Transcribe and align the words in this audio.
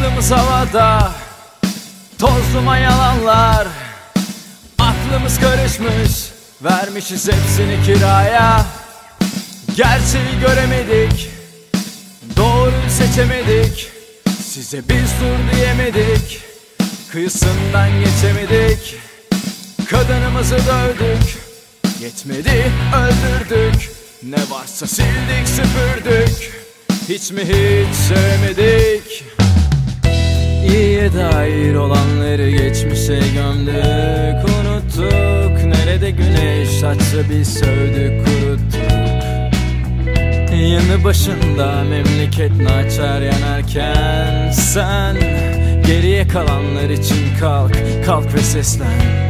Aklımız 0.00 0.30
havada 0.30 1.12
Toz 2.18 2.54
duman 2.54 2.76
yalanlar. 2.76 3.68
Aklımız 4.78 5.40
karışmış 5.40 6.30
Vermişiz 6.62 7.28
hepsini 7.28 7.82
kiraya. 7.84 8.64
Gerçeği 9.76 10.40
göremedik 10.40 11.30
Doğruyu 12.36 12.90
seçemedik. 12.90 13.90
Size 14.42 14.78
biz 14.88 15.10
dur 15.20 15.56
diyemedik 15.56 16.40
Kıyısından 17.12 17.90
geçemedik. 18.04 18.96
Kadınımızı 19.90 20.56
dövdük 20.58 21.38
Yetmedi 22.00 22.72
öldürdük. 22.96 23.90
Ne 24.22 24.50
varsa 24.50 24.86
sildik 24.86 25.48
süpürdük. 25.48 26.52
Hiç 27.08 27.30
mi 27.30 27.42
hiç 27.42 27.96
sevmedik 27.96 29.39
İyiye 30.74 31.12
dair 31.12 31.74
olanları 31.74 32.50
geçmişe 32.50 33.18
gömdük? 33.34 34.50
Unuttuk. 34.60 35.64
Nerede 35.64 36.10
güneş 36.10 36.82
açsa 36.82 37.30
biz 37.30 37.48
sövdük 37.54 38.26
kuruttuk. 38.26 38.80
Yanı 40.54 41.04
başında 41.04 41.84
memleket 41.84 42.60
naçar 42.60 43.20
yanarken 43.20 44.50
Sen 44.50 45.16
geriye 45.86 46.28
kalanlar 46.28 46.90
için 46.90 47.38
kalk, 47.40 47.72
kalk 48.06 48.34
ve 48.34 48.38
seslen 48.38 49.29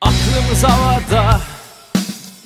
Aklımız 0.00 0.64
havada 0.64 1.40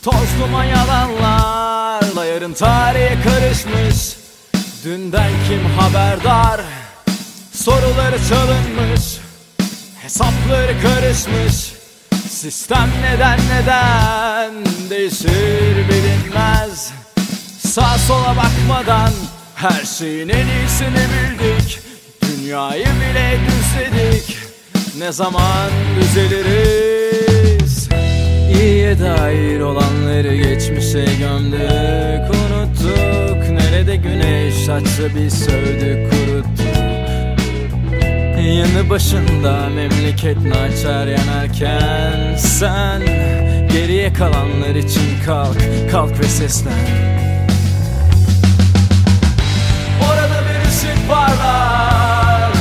Toz 0.03 0.41
duman 0.41 0.65
yalanlarla 0.65 2.25
Yarın 2.25 2.53
tarihe 2.53 3.23
karışmış. 3.23 4.17
Dünden 4.85 5.31
kim 5.49 5.65
haberdar? 5.79 6.61
Soruları 7.53 8.17
çalınmış 8.29 9.19
Hesapları 10.03 10.83
karışmış. 10.83 11.73
Sistem 12.31 12.91
neden 13.03 13.39
neden 13.51 14.55
Değişir 14.91 15.89
bilinmez. 15.89 16.93
Sağ 17.67 17.98
sola 17.98 18.37
bakmadan 18.37 19.13
Her 19.55 19.85
şeyin 19.85 20.29
en 20.29 20.47
iyisini 20.47 21.07
bildik. 21.14 21.79
Dünyayı 22.23 22.87
bile 22.87 23.39
düzledik. 23.47 24.37
Ne 24.98 25.13
zaman 25.13 25.70
düzeliriz 26.01 27.14
Nerede 33.95 34.09
güneş 34.09 34.69
açsa 34.69 35.03
biz 35.17 35.45
sövdük 35.45 36.11
kuruttuk 36.11 36.67
Yanı 38.39 38.91
başında 38.91 39.69
memleket 39.69 40.37
naçar 40.37 41.07
yanarken 41.07 42.37
Sen 42.37 43.01
geriye 43.73 44.13
kalanlar 44.13 44.75
için 44.75 45.25
kalk, 45.27 45.57
kalk 45.91 46.21
ve 46.21 46.25
seslen. 46.25 46.73
Orada 50.09 50.41
bir 50.49 50.69
ışık 50.69 51.09
parlar 51.09 52.53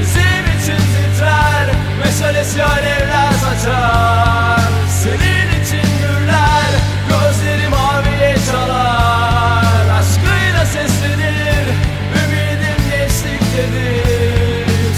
Bizim 0.00 0.44
için 0.60 0.82
titrer. 0.82 1.70
Meşalesi 2.04 2.62
alevler 2.62 2.91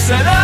será. 0.04 0.44